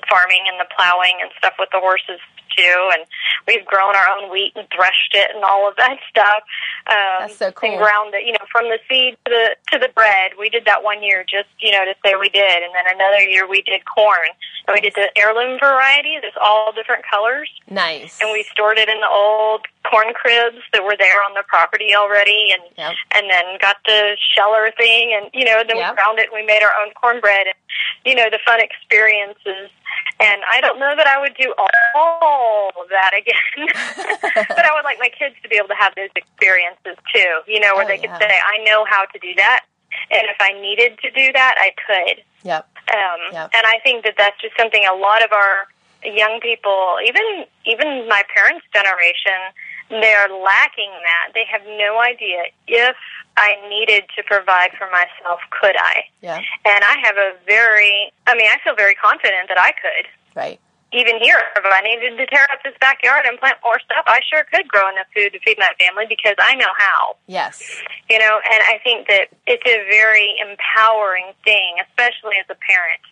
[0.08, 2.22] farming and the plowing and stuff with the horses
[2.56, 3.04] too, and
[3.46, 6.42] we've grown our own wheat and threshed it and all of that stuff.
[6.86, 7.70] Um, That's so cool.
[7.70, 10.32] And ground it, you know, from the seed to the to the bread.
[10.38, 13.22] We did that one year, just you know, to say we did, and then another
[13.22, 14.28] year we did corn,
[14.66, 16.18] and we did the heirloom variety.
[16.20, 17.50] There's all different colors.
[17.70, 18.18] Nice.
[18.20, 21.94] And we stored it in the old corn cribs that were there on the property
[21.94, 22.94] already, and yep.
[23.14, 25.92] and then got the sheller thing, and you know, then yep.
[25.92, 27.58] we ground it and we made our own cornbread, and
[28.04, 29.70] you know, the fun experiences
[30.18, 33.68] and I don't know that I would do all of that again,
[34.48, 37.60] but I would like my kids to be able to have those experiences too, you
[37.60, 38.16] know, where oh, they yeah.
[38.16, 39.64] could say, I know how to do that.
[40.10, 42.24] And if I needed to do that, I could.
[42.44, 42.64] Yep.
[42.96, 43.50] Um, yep.
[43.52, 45.68] And I think that that's just something a lot of our
[46.04, 49.52] young people, even even my parents' generation,
[49.88, 51.32] they're lacking that.
[51.34, 52.96] They have no idea if
[53.36, 56.04] I needed to provide for myself, could I?
[56.22, 56.38] Yeah.
[56.38, 60.06] And I have a very, I mean, I feel very confident that I could.
[60.34, 60.60] Right.
[60.92, 64.20] Even here, if I needed to tear up this backyard and plant more stuff, I
[64.30, 67.16] sure could grow enough food to feed my family because I know how.
[67.26, 67.60] Yes.
[68.08, 73.02] You know, and I think that it's a very empowering thing, especially as a parent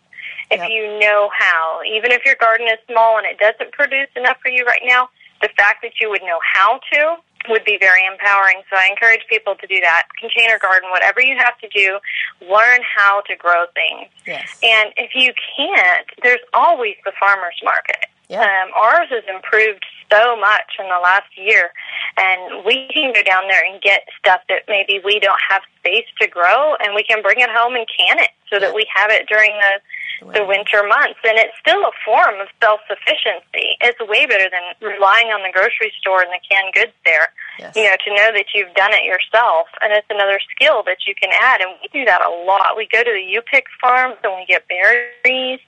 [0.51, 0.71] if yep.
[0.71, 1.81] you know how.
[1.85, 5.09] Even if your garden is small and it doesn't produce enough for you right now,
[5.45, 7.17] the fact that you would know how to
[7.53, 8.65] would be very empowering.
[8.73, 10.09] So I encourage people to do that.
[10.19, 12.01] Container garden, whatever you have to do,
[12.41, 14.09] learn how to grow things.
[14.27, 14.49] Yes.
[14.63, 18.09] And if you can't, there's always the farmer's market.
[18.31, 18.41] Yeah.
[18.41, 21.69] Um, ours has improved so much in the last year,
[22.17, 26.09] and we can go down there and get stuff that maybe we don't have space
[26.23, 28.61] to grow, and we can bring it home and can it so yeah.
[28.61, 29.77] that we have it during the
[30.21, 31.19] the winter months.
[31.25, 33.77] And it's still a form of self sufficiency.
[33.81, 37.33] It's way better than relying on the grocery store and the canned goods there.
[37.59, 37.77] Yes.
[37.77, 39.69] You know, to know that you've done it yourself.
[39.83, 41.61] And it's another skill that you can add.
[41.61, 42.77] And we do that a lot.
[42.77, 45.61] We go to the U-Pick farms and we get berries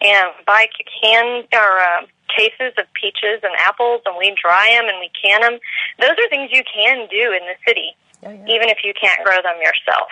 [0.00, 0.66] and buy
[1.00, 5.40] canned or uh, cases of peaches and apples and we dry them and we can
[5.40, 5.58] them.
[5.98, 8.54] Those are things you can do in the city, yeah, yeah.
[8.54, 10.08] even if you can't grow them yourself.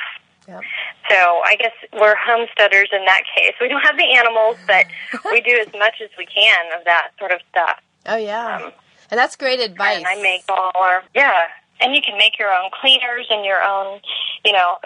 [0.49, 0.63] Yep.
[1.11, 3.53] So I guess we're homesteaders in that case.
[3.61, 4.87] We don't have the animals, but
[5.31, 7.81] we do as much as we can of that sort of stuff.
[8.07, 8.73] Oh yeah, um,
[9.11, 9.99] and that's great advice.
[9.99, 11.49] And I make all our yeah,
[11.81, 14.01] and you can make your own cleaners and your own,
[14.45, 14.79] you know,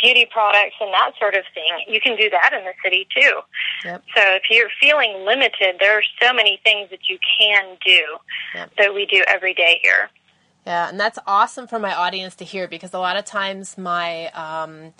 [0.00, 1.84] beauty products and that sort of thing.
[1.86, 3.40] You can do that in the city too.
[3.84, 4.02] Yep.
[4.14, 8.02] So if you're feeling limited, there are so many things that you can do
[8.54, 8.72] yep.
[8.78, 10.08] that we do every day here.
[10.66, 14.26] Yeah, and that's awesome for my audience to hear because a lot of times my
[14.28, 14.94] um,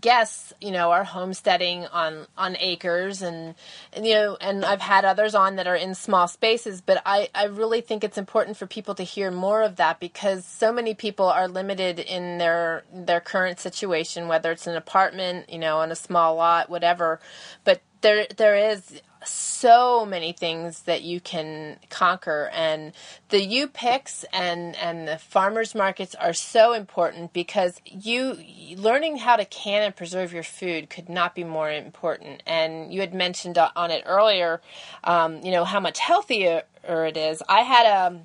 [0.00, 3.54] guests, you know, are homesteading on on acres, and,
[3.92, 6.80] and you know, and I've had others on that are in small spaces.
[6.80, 10.46] But I I really think it's important for people to hear more of that because
[10.46, 15.58] so many people are limited in their their current situation, whether it's an apartment, you
[15.58, 17.20] know, on a small lot, whatever.
[17.64, 22.50] But there there is so many things that you can conquer.
[22.52, 22.92] And
[23.28, 28.38] the you picks and and the farmers markets are so important because you
[28.76, 32.42] learning how to can and preserve your food could not be more important.
[32.46, 34.60] And you had mentioned on it earlier
[35.04, 37.42] um, you know how much healthier it is.
[37.48, 38.20] I had a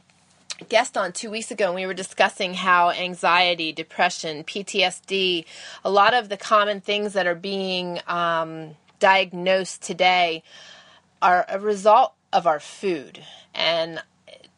[0.70, 5.46] guest on two weeks ago and we were discussing how anxiety depression ptsd
[5.86, 10.44] a lot of the common things that are being um, diagnosed today
[11.22, 13.24] are a result of our food.
[13.54, 14.02] And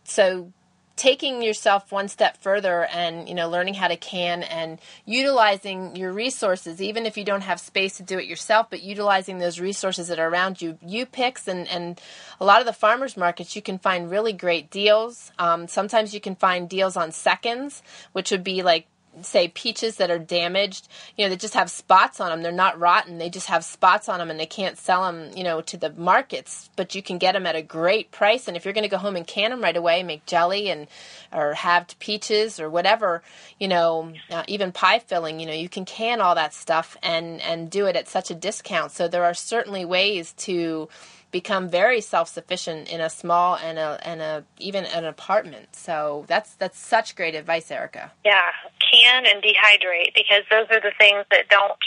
[0.04, 0.52] so
[1.00, 6.12] taking yourself one step further and you know learning how to can and utilizing your
[6.12, 10.10] resources even if you don't have space to do it yourself but utilizing those resources
[10.10, 12.02] that are around you you picks and and
[12.42, 16.20] a lot of the farmers markets you can find really great deals um, sometimes you
[16.20, 18.86] can find deals on seconds which would be like
[19.26, 22.42] say peaches that are damaged, you know, they just have spots on them.
[22.42, 23.18] They're not rotten.
[23.18, 25.92] They just have spots on them and they can't sell them, you know, to the
[25.92, 28.48] markets, but you can get them at a great price.
[28.48, 30.88] And if you're going to go home and can them right away, make jelly and
[31.34, 33.22] or halved peaches or whatever,
[33.60, 37.42] you know, uh, even pie filling, you know, you can can all that stuff and
[37.42, 38.92] and do it at such a discount.
[38.92, 40.88] So there are certainly ways to
[41.32, 45.76] become very self-sufficient in a small and a and a even an apartment.
[45.76, 48.12] So that's that's such great advice, Erica.
[48.26, 51.80] Yeah, can and dehydrate because those are the things that don't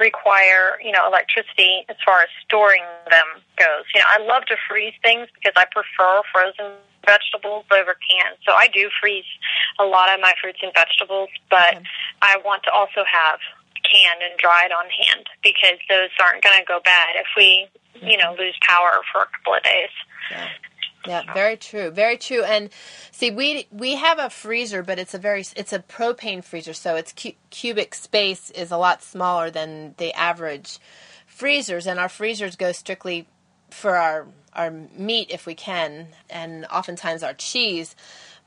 [0.00, 3.84] require you know electricity as far as storing them goes.
[3.94, 6.76] You know, I love to freeze things because I prefer frozen
[7.06, 8.36] vegetables over canned.
[8.46, 9.28] So I do freeze
[9.78, 11.84] a lot of my fruits and vegetables, but okay.
[12.22, 13.38] I want to also have
[13.84, 17.68] canned and dried on hand because those aren't going to go bad if we
[18.02, 19.90] you know, lose power for a couple of days.
[20.30, 20.48] Yeah.
[21.06, 21.90] Yeah, very true.
[21.90, 22.42] Very true.
[22.44, 22.70] And
[23.10, 26.96] see, we we have a freezer, but it's a very it's a propane freezer, so
[26.96, 30.78] its cu- cubic space is a lot smaller than the average
[31.26, 33.26] freezers, and our freezers go strictly
[33.68, 37.94] for our our meat if we can, and oftentimes our cheese.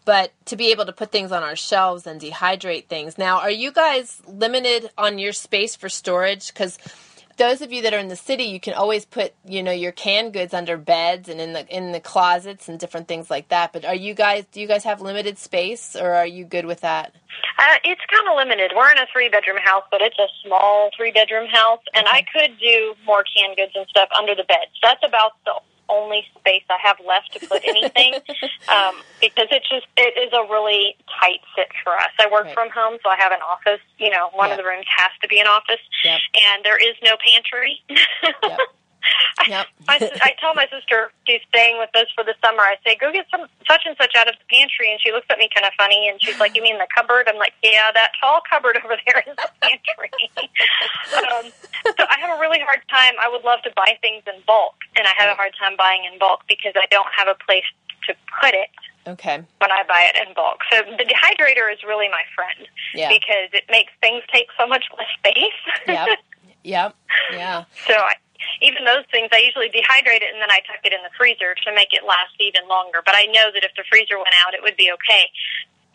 [0.08, 3.18] But to be able to put things on our shelves and dehydrate things.
[3.18, 6.48] Now, are you guys limited on your space for storage?
[6.48, 6.80] Because
[7.36, 9.92] those of you that are in the city, you can always put, you know, your
[9.92, 13.74] canned goods under beds and in the in the closets and different things like that.
[13.74, 16.80] But are you guys do you guys have limited space or are you good with
[16.80, 17.14] that?
[17.60, 18.72] Uh, it's kind of limited.
[18.78, 22.18] We're in a three bedroom house, but it's a small three bedroom house, and okay.
[22.18, 24.72] I could do more canned goods and stuff under the beds.
[24.82, 25.56] That's about the
[25.90, 28.14] only space I have left to put anything
[28.70, 32.12] um, because it just it is a really tight fit for us.
[32.20, 32.54] I work right.
[32.54, 33.82] from home, so I have an office.
[33.98, 34.60] You know, one yep.
[34.60, 36.20] of the rooms has to be an office, yep.
[36.34, 37.82] and there is no pantry.
[37.90, 38.60] yep.
[39.48, 39.68] Yep.
[39.88, 42.62] I, I tell my sister she's staying with us for the summer.
[42.62, 45.28] I say, go get some such and such out of the pantry, and she looks
[45.30, 47.92] at me kind of funny, and she's like, "You mean the cupboard?" I'm like, "Yeah,
[47.94, 50.12] that tall cupboard over there is the pantry."
[51.32, 51.46] um,
[51.96, 53.14] so I have a really hard time.
[53.22, 56.04] I would love to buy things in bulk, and I have a hard time buying
[56.04, 57.68] in bulk because I don't have a place
[58.08, 58.70] to put it.
[59.08, 59.38] Okay.
[59.38, 60.60] When I buy it in bulk.
[60.70, 62.68] So the dehydrator is really my friend.
[62.94, 63.08] Yeah.
[63.08, 65.60] Because it makes things take so much less space.
[65.88, 66.20] yep.
[66.64, 66.96] Yep.
[67.32, 67.64] Yeah.
[67.88, 68.16] So I,
[68.62, 71.54] even those things, I usually dehydrate it and then I tuck it in the freezer
[71.54, 73.02] to make it last even longer.
[73.06, 75.30] But I know that if the freezer went out, it would be okay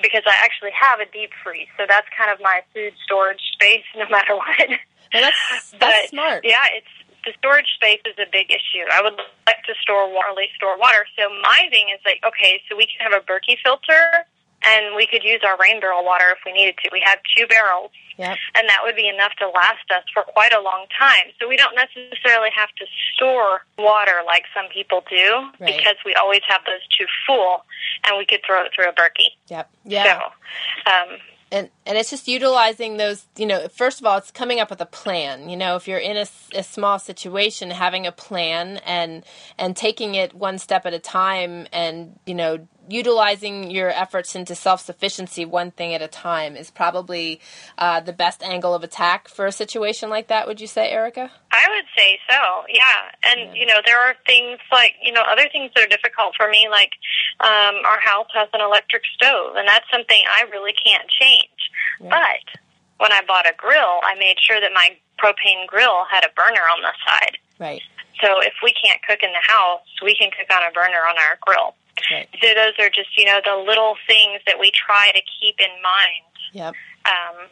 [0.00, 1.70] because I actually have a deep freeze.
[1.78, 4.68] So that's kind of my food storage space no matter what.
[5.14, 6.42] Well, that's, that's but, smart.
[6.44, 6.90] Yeah, it's
[7.24, 8.82] the storage space is a big issue.
[8.90, 9.14] I would
[9.46, 11.06] like to store water, store water.
[11.14, 14.26] So my thing is like, okay, so we can have a Berkey filter
[14.64, 16.90] and we could use our rain barrel water if we needed to.
[16.92, 18.36] We have two barrels, yep.
[18.56, 21.32] and that would be enough to last us for quite a long time.
[21.40, 25.76] So we don't necessarily have to store water like some people do right.
[25.76, 27.64] because we always have those two full,
[28.06, 29.34] and we could throw it through a Berkey.
[29.48, 29.70] Yep.
[29.84, 30.04] Yeah.
[30.84, 31.18] So, um,
[31.52, 34.80] and and it's just utilizing those you know first of all it's coming up with
[34.80, 35.48] a plan.
[35.48, 39.24] You know if you're in a, a, small situation having a plan and
[39.58, 44.54] and taking it one step at a time and you know utilizing your efforts into
[44.54, 47.40] self-sufficiency one thing at a time is probably
[47.78, 51.30] uh, the best angle of attack for a situation like that would you say erica?
[51.50, 53.30] I would say so yeah.
[53.30, 53.60] And yeah.
[53.60, 56.68] you know there are things like you know other things that are difficult for me
[56.70, 56.92] like
[57.40, 61.48] um, our house has an electric stove and that's something i really can't change
[62.00, 62.10] yeah.
[62.10, 62.60] but
[62.98, 66.62] when i bought a grill i made sure that my propane grill had a burner
[66.72, 67.82] on the side right
[68.20, 71.16] so if we can't cook in the house we can cook on a burner on
[71.28, 71.74] our grill
[72.10, 72.28] Right.
[72.40, 75.70] So those are just you know the little things that we try to keep in
[75.82, 76.32] mind.
[76.52, 76.74] Yep.
[77.04, 77.48] Um,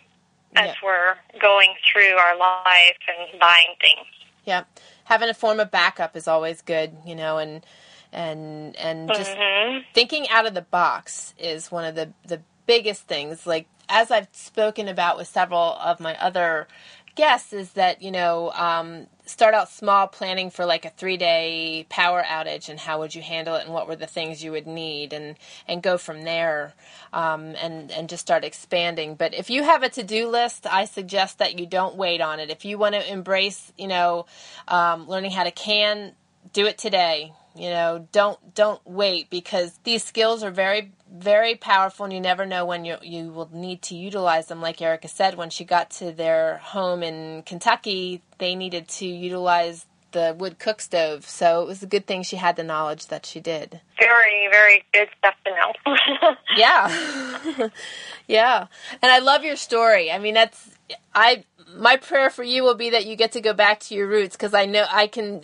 [0.57, 0.77] as yep.
[0.83, 4.07] we're going through our life and buying things.
[4.47, 4.81] Yep.
[5.05, 7.65] Having a form of backup is always good, you know, and
[8.13, 9.81] and and just mm-hmm.
[9.95, 13.47] thinking out of the box is one of the the biggest things.
[13.47, 16.69] Like as I've spoken about with several of my other
[17.17, 21.87] guests, is that you know um, start out small, planning for like a three day
[21.89, 24.67] power outage, and how would you handle it, and what were the things you would
[24.67, 25.37] need, and
[25.67, 26.75] and go from there,
[27.13, 29.15] um, and and just start expanding.
[29.15, 32.41] But if you have a to do list, I suggest that you don't wait on
[32.41, 32.51] it.
[32.51, 34.27] If you want to embrace, you know,
[34.69, 36.13] um, learning how to can,
[36.53, 42.05] do it today you know don't don't wait because these skills are very very powerful
[42.05, 44.61] and you never know when you you will need to utilize them.
[44.61, 49.87] Like Erica said when she got to their home in Kentucky they needed to utilize
[50.13, 51.25] the wood cook stove.
[51.29, 53.81] So it was a good thing she had the knowledge that she did.
[53.99, 56.35] Very very good stuff to know.
[56.57, 57.69] Yeah.
[58.27, 58.67] Yeah.
[59.03, 60.13] And I love your story.
[60.13, 60.77] I mean that's
[61.15, 61.45] I
[61.77, 64.37] my prayer for you will be that you get to go back to your roots
[64.37, 65.43] because I know I can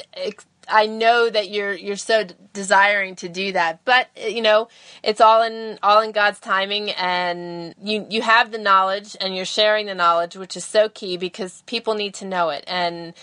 [0.69, 4.69] I know that you're you're so desiring to do that, but eh, you know
[5.03, 9.45] it's all in all in God's timing, and you you have the knowledge, and you're
[9.45, 13.15] sharing the knowledge, which is so key because people need to know it, and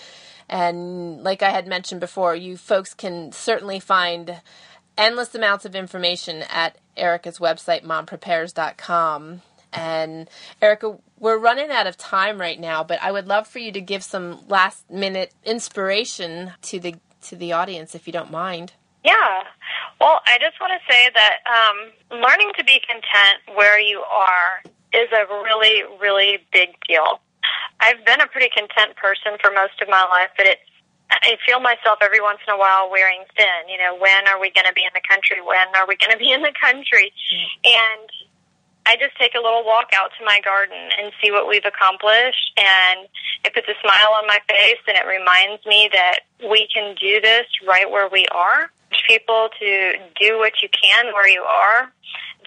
[0.50, 4.42] and like I had mentioned before, you folks can certainly find
[4.98, 9.42] endless amounts of information at Erica's website, momprepares.com.
[9.72, 10.30] And
[10.62, 13.82] Erica, we're running out of time right now, but I would love for you to
[13.82, 18.74] give some last minute inspiration to the to the audience if you don't mind.
[19.04, 19.44] Yeah.
[20.00, 24.64] Well, I just want to say that um, learning to be content where you are
[24.94, 27.20] is a really, really big deal.
[27.80, 30.62] I've been a pretty content person for most of my life, but it's
[31.22, 33.70] I feel myself every once in a while wearing thin.
[33.70, 35.42] You know, when are we going to be in the country?
[35.46, 37.14] When are we going to be in the country?
[37.62, 38.10] And
[38.86, 42.52] I just take a little walk out to my garden and see what we've accomplished
[42.58, 43.08] and
[43.46, 46.20] it puts a smile on my face and it reminds me that
[46.50, 48.72] we can do this right where we are.
[49.08, 51.92] People to do what you can where you are.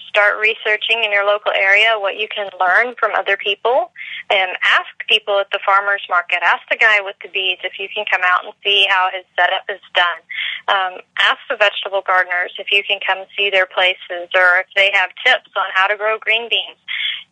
[0.09, 3.93] Start researching in your local area what you can learn from other people
[4.31, 6.41] and ask people at the farmers market.
[6.43, 9.25] Ask the guy with the beads if you can come out and see how his
[9.37, 10.21] setup is done.
[10.69, 14.91] Um, ask the vegetable gardeners if you can come see their places or if they
[14.95, 16.81] have tips on how to grow green beans.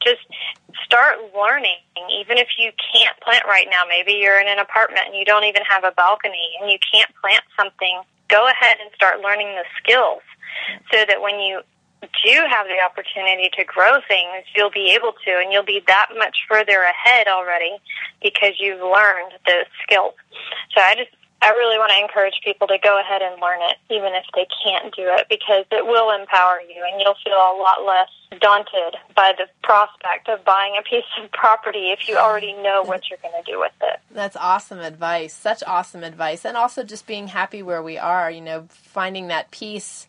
[0.04, 0.22] Just
[0.84, 1.80] start learning.
[2.12, 5.44] Even if you can't plant right now maybe you're in an apartment and you don't
[5.44, 9.64] even have a balcony and you can't plant something go ahead and start learning the
[9.82, 10.22] skills
[10.92, 11.60] so that when you
[12.24, 16.08] do have the opportunity to grow things, you'll be able to, and you'll be that
[16.16, 17.76] much further ahead already
[18.22, 20.14] because you've learned those skills.
[20.74, 21.10] So I just,
[21.44, 24.46] I really want to encourage people to go ahead and learn it, even if they
[24.64, 28.08] can't do it, because it will empower you, and you'll feel a lot less
[28.40, 33.10] daunted by the prospect of buying a piece of property if you already know what
[33.10, 34.00] you're going to do with it.
[34.10, 35.34] That's awesome advice.
[35.34, 36.46] Such awesome advice.
[36.46, 40.08] And also just being happy where we are, you know, finding that peace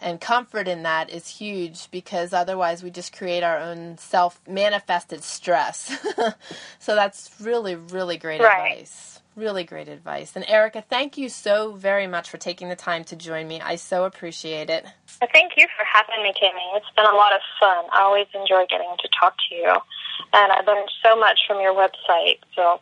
[0.00, 5.22] and comfort in that is huge because otherwise we just create our own self manifested
[5.22, 5.94] stress.
[6.78, 8.72] so that's really, really great right.
[8.72, 9.15] advice.
[9.36, 10.34] Really great advice.
[10.34, 13.60] And Erica, thank you so very much for taking the time to join me.
[13.60, 14.86] I so appreciate it.
[15.32, 16.74] Thank you for having me, Kimmy.
[16.74, 17.84] It's been a lot of fun.
[17.92, 19.70] I always enjoy getting to talk to you.
[20.32, 22.38] And I learned so much from your website.
[22.54, 22.80] So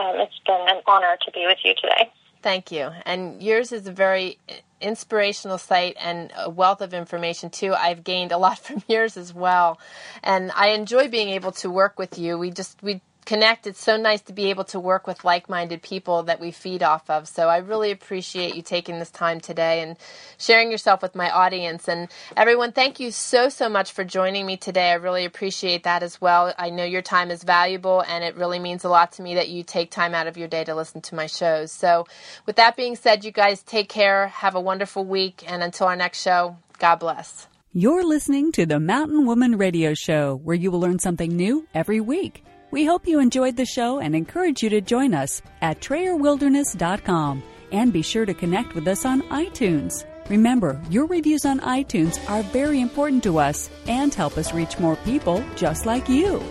[0.00, 2.10] um, it's been an honor to be with you today.
[2.42, 2.90] Thank you.
[3.06, 4.38] And yours is a very
[4.80, 7.72] inspirational site and a wealth of information too.
[7.72, 9.78] I've gained a lot from yours as well.
[10.24, 12.36] And I enjoy being able to work with you.
[12.36, 13.66] We just we connect.
[13.66, 16.82] It's so nice to be able to work with like minded people that we feed
[16.82, 17.26] off of.
[17.28, 19.96] So I really appreciate you taking this time today and
[20.38, 21.88] sharing yourself with my audience.
[21.88, 24.90] And everyone, thank you so, so much for joining me today.
[24.90, 26.52] I really appreciate that as well.
[26.58, 29.48] I know your time is valuable and it really means a lot to me that
[29.48, 31.72] you take time out of your day to listen to my shows.
[31.72, 32.06] So
[32.46, 34.28] with that being said, you guys take care.
[34.28, 35.44] Have a wonderful week.
[35.50, 37.48] And until our next show, God bless.
[37.72, 42.00] You're listening to the Mountain Woman Radio Show, where you will learn something new every
[42.00, 42.44] week.
[42.74, 47.92] We hope you enjoyed the show and encourage you to join us at TrayerWilderness.com and
[47.92, 50.04] be sure to connect with us on iTunes.
[50.28, 54.96] Remember, your reviews on iTunes are very important to us and help us reach more
[54.96, 56.42] people just like you.